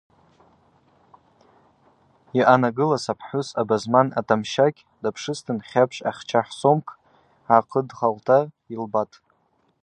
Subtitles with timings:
[2.37, 6.91] Йъаналгыз апхӏвыс абазман атамщакь дапшызтын хьапщ ахча хвсомкӏ
[7.47, 8.37] гӏакӏыдхалта
[8.71, 9.15] йылбатӏ.